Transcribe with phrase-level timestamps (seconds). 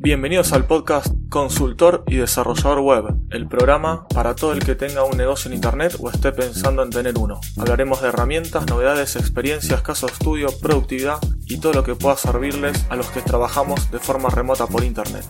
[0.00, 5.16] Bienvenidos al podcast Consultor y Desarrollador Web, el programa para todo el que tenga un
[5.16, 7.40] negocio en Internet o esté pensando en tener uno.
[7.58, 12.86] Hablaremos de herramientas, novedades, experiencias, casos de estudio, productividad y todo lo que pueda servirles
[12.88, 15.24] a los que trabajamos de forma remota por Internet.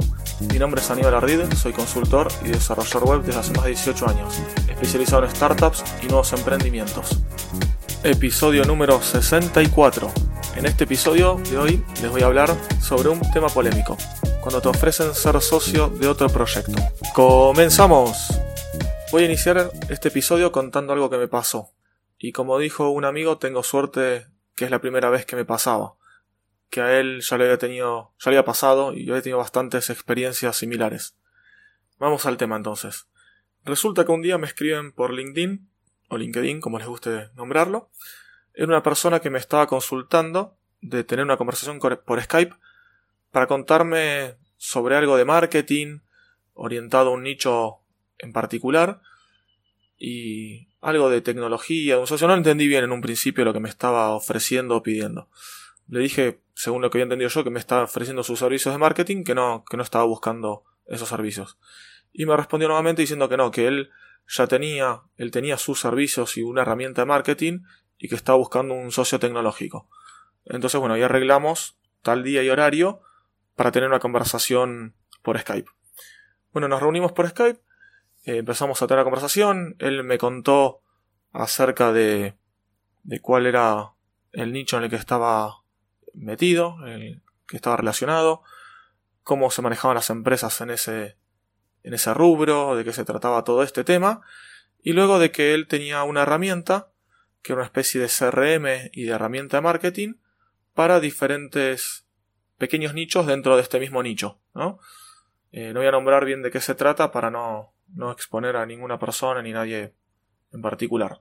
[0.53, 4.09] Mi nombre es Aníbal Ardide, soy consultor y desarrollador web desde hace más de 18
[4.09, 4.39] años,
[4.69, 7.21] especializado en startups y nuevos emprendimientos.
[8.05, 10.28] Episodio número 64.
[10.59, 12.51] En este episodio de hoy les voy a hablar
[12.83, 13.97] sobre un tema polémico,
[14.41, 16.73] cuando te ofrecen ser socio de otro proyecto.
[17.15, 18.27] ¡Comenzamos!
[19.13, 21.71] Voy a iniciar este episodio contando algo que me pasó.
[22.19, 24.27] Y como dijo un amigo, tengo suerte
[24.57, 25.95] que es la primera vez que me pasaba.
[26.71, 29.39] Que a él ya le había tenido, ya le había pasado y yo he tenido
[29.39, 31.15] bastantes experiencias similares.
[32.01, 33.07] Vamos al tema entonces.
[33.65, 35.71] Resulta que un día me escriben por LinkedIn,
[36.09, 37.91] o LinkedIn, como les guste nombrarlo.
[38.59, 42.57] Era una persona que me estaba consultando de tener una conversación por Skype
[43.31, 46.01] para contarme sobre algo de marketing
[46.55, 47.77] orientado a un nicho
[48.19, 49.01] en particular
[49.97, 52.01] y algo de tecnología.
[52.01, 55.29] O no entendí bien en un principio lo que me estaba ofreciendo o pidiendo.
[55.87, 58.79] Le dije, según lo que había entendido yo, que me estaba ofreciendo sus servicios de
[58.79, 61.59] marketing, que no, que no estaba buscando esos servicios.
[62.13, 63.91] Y me respondió nuevamente diciendo que no, que él
[64.27, 67.61] ya tenía, él tenía sus servicios y una herramienta de marketing
[67.99, 69.89] y que estaba buscando un socio tecnológico.
[70.45, 73.01] Entonces, bueno, ahí arreglamos tal día y horario
[73.57, 75.71] para tener una conversación por Skype.
[76.53, 77.61] Bueno, nos reunimos por Skype,
[78.25, 80.81] eh, empezamos a tener la conversación, él me contó
[81.33, 82.35] acerca de,
[83.03, 83.93] de cuál era
[84.33, 85.63] el nicho en el que estaba
[86.15, 88.43] metido, el que estaba relacionado,
[89.23, 91.17] cómo se manejaban las empresas en ese,
[91.83, 94.23] en ese rubro, de qué se trataba todo este tema,
[94.83, 96.91] y luego de que él tenía una herramienta,
[97.43, 100.15] que una especie de CRM y de herramienta de marketing,
[100.75, 102.07] para diferentes
[102.59, 104.79] pequeños nichos dentro de este mismo nicho, ¿no?
[105.53, 108.67] Eh, no voy a nombrar bien de qué se trata para no, no exponer a
[108.67, 109.95] ninguna persona ni nadie
[110.53, 111.21] en particular.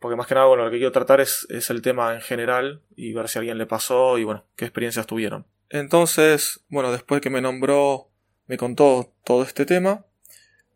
[0.00, 2.82] Porque más que nada, bueno, lo que quiero tratar es, es el tema en general
[2.96, 5.46] y ver si a alguien le pasó y bueno, qué experiencias tuvieron.
[5.68, 8.10] Entonces, bueno, después que me nombró,
[8.46, 10.04] me contó todo este tema,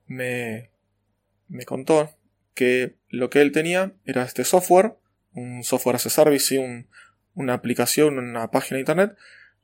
[0.06, 0.71] me,
[1.49, 2.11] me contó
[2.55, 4.95] que lo que él tenía era este software,
[5.33, 6.89] un software as a service, y un,
[7.35, 9.17] una aplicación, una página de internet,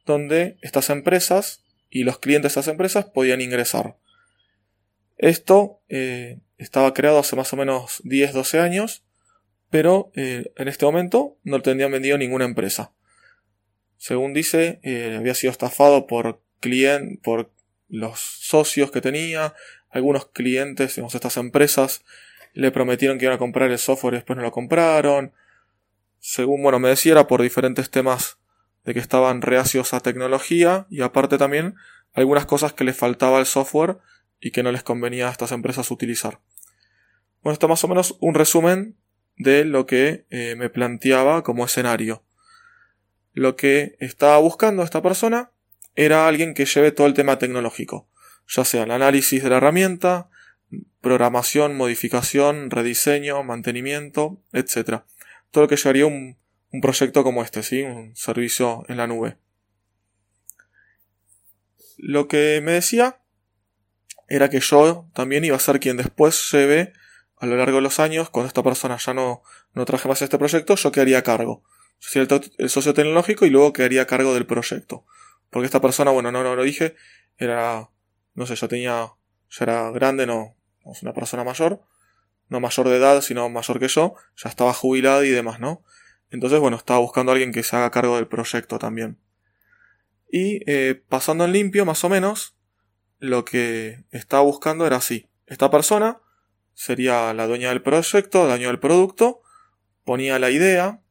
[0.05, 3.97] donde estas empresas y los clientes de estas empresas podían ingresar.
[5.17, 9.05] Esto eh, estaba creado hace más o menos 10-12 años,
[9.69, 12.93] pero eh, en este momento no lo tendrían vendido ninguna empresa.
[13.99, 17.53] Según dice, eh, había sido estafado por, client, por
[17.89, 19.55] los socios que tenía,
[19.91, 22.03] algunos clientes, digamos, estas empresas
[22.53, 25.33] le prometieron que iban a comprar el software y después no lo compraron
[26.21, 28.39] según bueno me decía, era por diferentes temas
[28.85, 31.75] de que estaban reacios a tecnología y aparte también
[32.13, 33.99] algunas cosas que les faltaba al software
[34.39, 36.41] y que no les convenía a estas empresas utilizar.
[37.43, 38.97] Bueno, esto más o menos un resumen
[39.37, 42.23] de lo que eh, me planteaba como escenario.
[43.33, 45.53] Lo que estaba buscando esta persona
[45.95, 48.09] era alguien que lleve todo el tema tecnológico,
[48.47, 50.29] ya sea el análisis de la herramienta,
[51.01, 55.03] programación, modificación, rediseño, mantenimiento, etc
[55.51, 56.37] todo lo que llevaría un,
[56.71, 57.83] un proyecto como este, ¿sí?
[57.83, 59.37] Un servicio en la nube.
[61.99, 63.21] Lo que me decía
[64.29, 66.93] era que yo también iba a ser quien después lleve
[67.37, 70.39] a lo largo de los años, cuando esta persona ya no, no traje más este
[70.39, 71.65] proyecto, yo quedaría a cargo.
[71.99, 75.07] Yo sería el, socio tecnológico y luego quedaría a cargo del proyecto.
[75.49, 76.95] Porque esta persona, bueno, no, no lo dije,
[77.39, 77.91] era,
[78.35, 79.13] no sé, yo tenía,
[79.49, 81.83] ya era grande, no, una persona mayor,
[82.49, 85.85] no mayor de edad, sino mayor que yo, ya estaba jubilada y demás, ¿no?
[86.31, 89.19] Entonces, bueno, estaba buscando a alguien que se haga cargo del proyecto también.
[90.31, 92.57] Y eh, pasando en limpio, más o menos,
[93.19, 95.29] lo que estaba buscando era así.
[95.47, 96.21] Esta persona
[96.75, 99.43] sería la dueña del proyecto, la dueña del producto,
[100.05, 101.03] ponía la idea,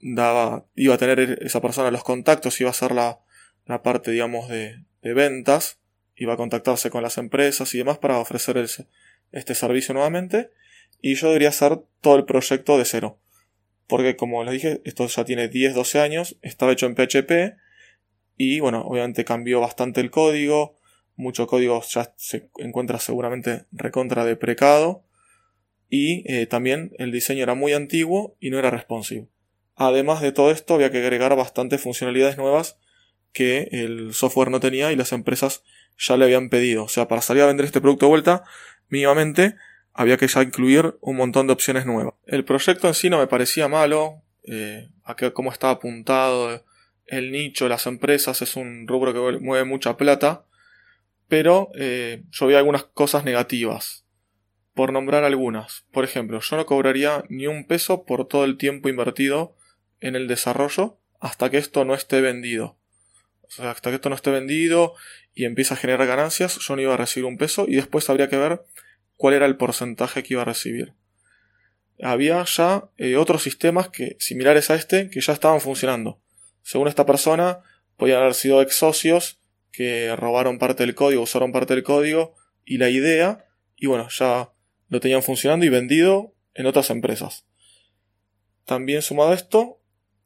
[0.00, 3.20] daba, iba a tener esa persona los contactos, iba a ser la,
[3.64, 5.78] la parte, digamos, de, de ventas,
[6.16, 8.64] iba a contactarse con las empresas y demás para ofrecer
[9.32, 10.50] este servicio nuevamente
[11.00, 13.18] y yo debería hacer todo el proyecto de cero.
[13.86, 17.56] Porque como les dije, esto ya tiene 10-12 años, estaba hecho en PHP
[18.36, 20.76] y bueno, obviamente cambió bastante el código,
[21.14, 25.04] mucho código ya se encuentra seguramente recontra deprecado
[25.88, 29.28] y eh, también el diseño era muy antiguo y no era responsive.
[29.76, 32.78] Además de todo esto había que agregar bastantes funcionalidades nuevas
[33.32, 35.62] que el software no tenía y las empresas
[35.98, 36.84] ya le habían pedido.
[36.84, 38.44] O sea, para salir a vender este producto de vuelta
[38.88, 39.56] mínimamente
[39.92, 42.14] había que ya incluir un montón de opciones nuevas.
[42.26, 46.64] El proyecto en sí no me parecía malo, eh, a qué, cómo está apuntado
[47.06, 50.44] el nicho, las empresas, es un rubro que mueve mucha plata,
[51.28, 54.04] pero eh, yo vi algunas cosas negativas.
[54.74, 55.86] Por nombrar algunas.
[55.90, 59.56] Por ejemplo, yo no cobraría ni un peso por todo el tiempo invertido
[60.00, 62.76] en el desarrollo hasta que esto no esté vendido.
[63.58, 64.94] Hasta que esto no esté vendido
[65.34, 68.28] y empiece a generar ganancias, yo no iba a recibir un peso y después habría
[68.28, 68.62] que ver
[69.16, 70.94] cuál era el porcentaje que iba a recibir.
[72.02, 76.20] Había ya eh, otros sistemas que, similares a este que ya estaban funcionando.
[76.62, 77.60] Según esta persona,
[77.96, 79.40] podían haber sido ex socios
[79.72, 82.34] que robaron parte del código, usaron parte del código
[82.64, 83.46] y la idea,
[83.76, 84.50] y bueno, ya
[84.88, 87.46] lo tenían funcionando y vendido en otras empresas.
[88.64, 89.80] También sumado a esto,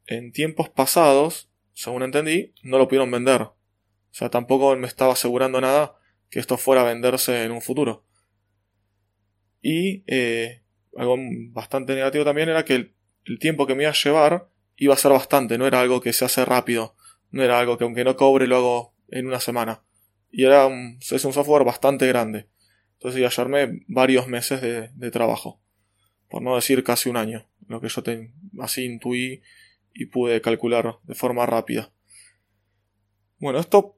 [0.07, 3.41] en tiempos pasados, según entendí, no lo pudieron vender.
[3.41, 5.95] O sea, tampoco me estaba asegurando nada
[6.29, 8.05] que esto fuera a venderse en un futuro.
[9.61, 10.63] Y eh,
[10.97, 11.17] algo
[11.51, 12.75] bastante negativo también era que
[13.25, 16.11] el, tiempo que me iba a llevar iba a ser bastante, no era algo que
[16.11, 16.95] se hace rápido,
[17.29, 19.83] no era algo que aunque no cobre lo hago en una semana.
[20.31, 22.49] Y era un, es un software bastante grande.
[22.93, 25.61] Entonces ya hallarme varios meses de, de, trabajo.
[26.29, 27.47] Por no decir casi un año.
[27.67, 29.41] Lo que yo te, así intuí
[29.93, 31.91] y pude calcular de forma rápida.
[33.39, 33.97] Bueno, esto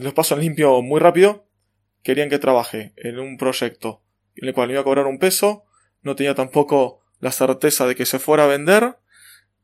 [0.00, 1.48] los paso en limpio muy rápido.
[2.02, 4.02] Querían que trabaje en un proyecto
[4.36, 5.64] en el cual iba a cobrar un peso.
[6.02, 8.98] No tenía tampoco la certeza de que se fuera a vender.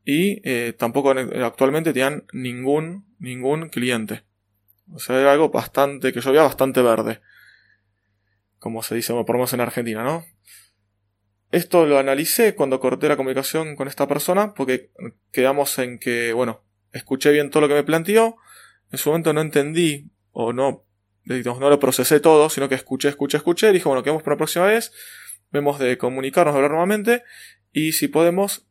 [0.03, 4.23] Y eh, tampoco actualmente tenían ningún, ningún cliente.
[4.91, 7.21] O sea, era algo bastante, que yo veía bastante verde
[8.61, 10.23] como se dice, por lo menos en Argentina, ¿no?
[11.51, 14.91] Esto lo analicé cuando corté la comunicación con esta persona, porque
[15.31, 16.63] quedamos en que, bueno,
[16.93, 18.37] escuché bien todo lo que me planteó,
[18.89, 20.85] en su momento no entendí, o no,
[21.25, 24.37] digamos, no lo procesé todo, sino que escuché, escuché, escuché, y bueno, quedamos para la
[24.37, 24.93] próxima vez,
[25.51, 27.23] vemos de comunicarnos, hablar nuevamente,
[27.73, 28.65] y si podemos,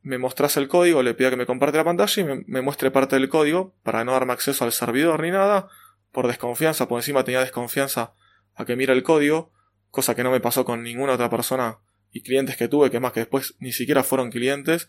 [0.00, 2.90] me mostrase el código, le pido que me comparte la pantalla y me, me muestre
[2.90, 5.68] parte del código, para no darme acceso al servidor ni nada,
[6.10, 8.14] por desconfianza, por encima tenía desconfianza
[8.54, 9.52] a que mire el código,
[9.90, 11.78] cosa que no me pasó con ninguna otra persona
[12.12, 14.88] y clientes que tuve, que más que después ni siquiera fueron clientes,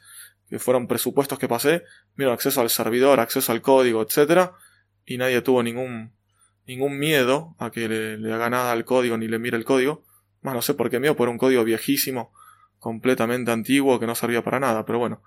[0.49, 1.83] que fueron presupuestos que pasé,
[2.15, 4.51] vieron acceso al servidor, acceso al código, etc.
[5.05, 6.13] Y nadie tuvo ningún,
[6.67, 10.03] ningún miedo a que le, haga nada al código ni le mire el código.
[10.41, 12.33] Más no sé por qué miedo, por un código viejísimo,
[12.77, 15.23] completamente antiguo, que no servía para nada, pero bueno.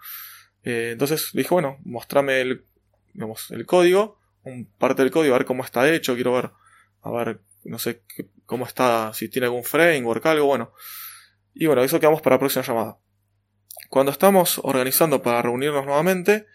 [0.62, 2.66] Eh, entonces le dije, bueno, mostrame el,
[3.14, 6.50] digamos, el código, un parte del código, a ver cómo está hecho, quiero ver,
[7.00, 8.02] a ver no sé
[8.44, 10.72] cómo está, si tiene algún framework, algo, bueno.
[11.58, 12.98] Y bueno, eso quedamos para la próxima llamada.
[13.88, 16.46] Cuando estamos organizando para reunirnos nuevamente,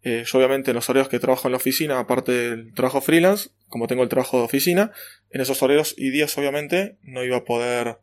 [0.00, 3.50] eh, yo obviamente en los horarios que trabajo en la oficina, aparte del trabajo freelance,
[3.68, 4.90] como tengo el trabajo de oficina,
[5.30, 7.98] en esos horarios y días obviamente no iba a poder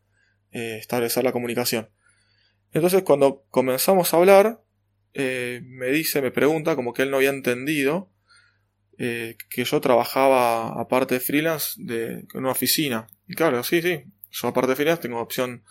[0.52, 1.90] eh, establecer la comunicación.
[2.74, 4.62] Entonces cuando comenzamos a hablar,
[5.16, 8.12] eh, me dice, me pregunta, como que él no había entendido
[8.98, 13.08] que yo trabajaba aparte de freelance de, en una oficina.
[13.30, 15.64] Y claro, sí, sí, yo aparte de freelance tengo opción,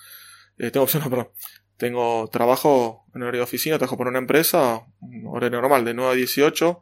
[0.58, 1.30] eh, tengo opción, perdón,
[1.76, 6.12] tengo trabajo en horario de oficina, trabajo por una empresa, un horario normal, de 9
[6.12, 6.80] a 18,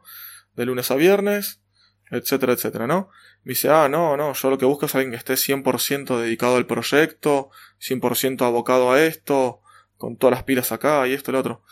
[0.55, 1.61] de lunes a viernes,
[2.09, 3.09] etcétera, etcétera, ¿no?
[3.43, 6.57] Me dice, ah, no, no, yo lo que busco es alguien que esté 100% dedicado
[6.57, 9.61] al proyecto, 100% abocado a esto,
[9.97, 11.63] con todas las pilas acá y esto y lo otro.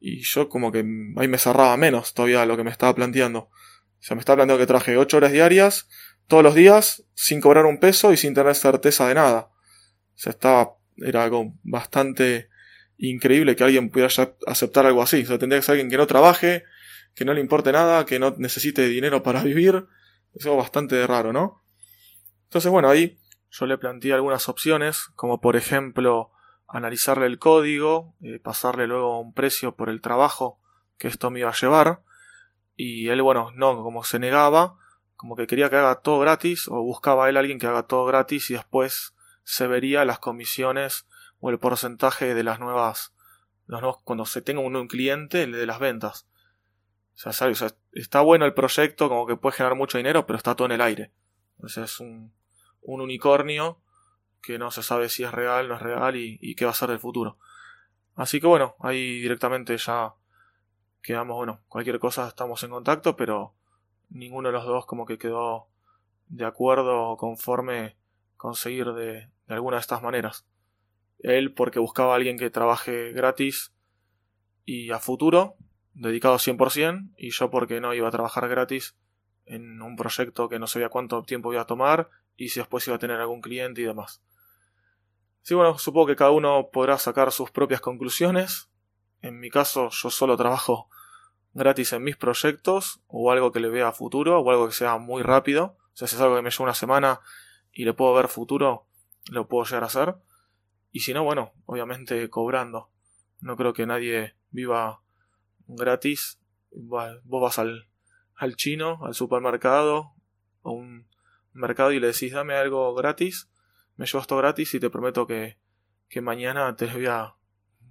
[0.00, 0.78] Y yo como que
[1.16, 3.38] ahí me cerraba menos todavía lo que me estaba planteando.
[3.40, 3.50] O
[4.00, 5.88] sea, me está planteando que traje 8 horas diarias,
[6.26, 9.50] todos los días, sin cobrar un peso y sin tener certeza de nada.
[10.14, 12.48] O sea, estaba, era algo bastante
[12.98, 14.12] increíble que alguien pudiera
[14.46, 15.22] aceptar algo así.
[15.22, 16.64] O sea, tendría que ser alguien que no trabaje,
[17.14, 19.86] que no le importe nada, que no necesite dinero para vivir.
[20.34, 21.62] Es algo bastante raro, ¿no?
[22.44, 23.18] Entonces, bueno, ahí
[23.50, 26.30] yo le planteé algunas opciones, como por ejemplo
[26.68, 30.58] analizarle el código, eh, pasarle luego un precio por el trabajo
[30.96, 32.02] que esto me iba a llevar,
[32.76, 34.78] y él, bueno, no, como se negaba,
[35.16, 38.04] como que quería que haga todo gratis, o buscaba él a alguien que haga todo
[38.06, 39.11] gratis y después
[39.44, 41.06] se vería las comisiones
[41.40, 43.12] o el porcentaje de las nuevas,
[44.04, 46.26] cuando se tenga un, cliente, el de las ventas.
[47.14, 47.48] O sea,
[47.92, 50.80] está bueno el proyecto, como que puede generar mucho dinero, pero está todo en el
[50.80, 51.12] aire.
[51.56, 52.32] Entonces es un,
[52.82, 53.80] un unicornio
[54.40, 56.74] que no se sabe si es real, no es real y, y qué va a
[56.74, 57.38] ser del futuro.
[58.14, 60.14] Así que bueno, ahí directamente ya
[61.02, 63.54] quedamos, bueno, cualquier cosa estamos en contacto, pero
[64.10, 65.68] ninguno de los dos como que quedó
[66.28, 67.96] de acuerdo o conforme
[68.42, 70.44] conseguir de, alguna de estas maneras.
[71.20, 73.72] Él porque buscaba a alguien que trabaje gratis
[74.64, 75.54] y a futuro,
[75.94, 78.96] dedicado 100%, y yo porque no iba a trabajar gratis
[79.46, 82.96] en un proyecto que no sabía cuánto tiempo iba a tomar y si después iba
[82.96, 84.24] a tener algún cliente y demás.
[85.42, 88.70] Sí, bueno, supongo que cada uno podrá sacar sus propias conclusiones
[89.20, 90.88] En mi caso, yo solo trabajo
[91.54, 95.22] gratis en mis proyectos o algo que le vea futuro o algo que sea muy
[95.22, 95.76] rápido.
[95.92, 97.20] Si es algo que me lleva una semana
[97.72, 98.86] y le puedo ver futuro,
[99.30, 100.16] lo puedo llegar a hacer.
[100.90, 102.90] Y si no, bueno, obviamente cobrando.
[103.40, 105.02] No creo que nadie viva
[105.66, 106.40] gratis.
[106.70, 107.88] Vos vas al,
[108.36, 110.14] al chino, al supermercado,
[110.62, 111.06] o un
[111.52, 113.50] mercado y le decís dame algo gratis,
[113.96, 115.58] me llevo esto gratis y te prometo que,
[116.08, 117.34] que mañana te voy a,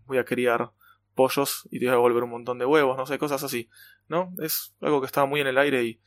[0.06, 0.72] voy a criar
[1.14, 3.70] pollos y te voy a devolver un montón de huevos, no sé, cosas así.
[4.08, 4.34] ¿No?
[4.40, 6.02] Es algo que está muy en el aire y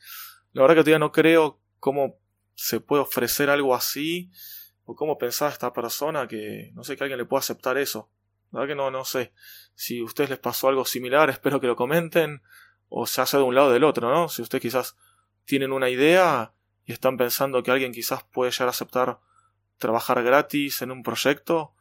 [0.51, 2.19] la verdad que todavía no creo cómo
[2.55, 4.31] se puede ofrecer algo así
[4.85, 8.09] o cómo pensaba esta persona que no sé que alguien le pueda aceptar eso.
[8.51, 9.33] La verdad que no, no sé.
[9.73, 12.41] Si a ustedes les pasó algo similar, espero que lo comenten
[12.89, 14.29] o se hace de un lado o del otro, ¿no?
[14.29, 14.95] Si ustedes quizás
[15.43, 16.53] tienen una idea
[16.85, 19.19] y están pensando que alguien quizás puede llegar a aceptar
[19.77, 21.73] trabajar gratis en un proyecto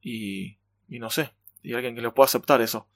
[0.00, 0.58] y,
[0.88, 1.32] y no sé,
[1.62, 2.88] y alguien que le pueda aceptar eso.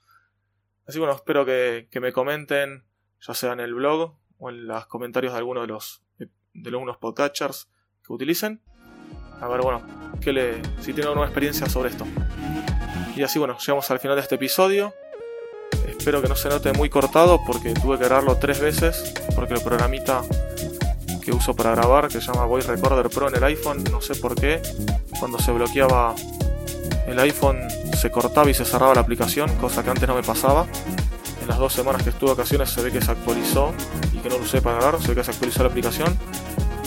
[0.86, 2.84] Así bueno, espero que, que, me comenten,
[3.20, 6.02] ya sea en el blog o en los comentarios de alguno de los
[6.54, 7.68] de algunos podcatchers
[8.06, 8.61] que utilicen.
[9.40, 9.82] A ver, bueno,
[10.21, 12.06] que le, si tienen alguna experiencia sobre esto.
[13.16, 14.94] Y así, bueno, llegamos al final de este episodio.
[15.87, 19.62] Espero que no se note muy cortado porque tuve que grabarlo tres veces porque el
[19.62, 20.23] programita
[21.23, 24.16] que uso para grabar que se llama Voice Recorder Pro en el iPhone, no sé
[24.16, 24.61] por qué,
[25.21, 26.14] cuando se bloqueaba
[27.06, 27.61] el iPhone
[27.97, 30.66] se cortaba y se cerraba la aplicación, cosa que antes no me pasaba.
[31.42, 33.75] En las dos semanas que estuve de ocasiones se ve que se actualizó
[34.12, 36.16] y que no lo usé para grabar, se ve que se actualizó la aplicación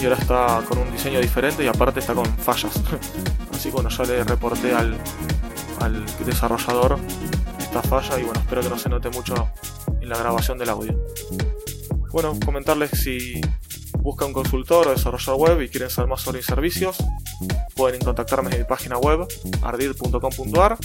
[0.02, 2.74] y ahora está con un diseño diferente y aparte está con fallas.
[3.54, 4.98] Así que bueno, ya le reporté al,
[5.82, 6.98] al desarrollador
[7.82, 9.50] falla y bueno, espero que no se note mucho
[10.02, 10.98] en la grabación del audio.
[12.12, 13.42] Bueno, comentarles si
[14.00, 16.98] buscan un consultor o desarrollador web y quieren saber más sobre mis servicios,
[17.76, 19.28] pueden contactarme en mi página web
[19.62, 20.78] ardid.com.ar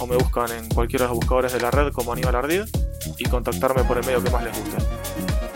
[0.00, 2.62] o me buscan en cualquiera de los buscadores de la red como Aníbal Ardid
[3.16, 4.76] y contactarme por el medio que más les guste.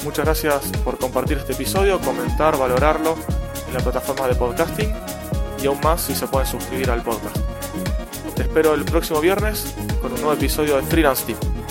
[0.05, 3.17] Muchas gracias por compartir este episodio, comentar, valorarlo
[3.69, 4.93] en la plataforma de podcasting
[5.63, 7.37] y aún más si se pueden suscribir al podcast.
[8.35, 11.62] Te espero el próximo viernes con un nuevo episodio de Freelance Team.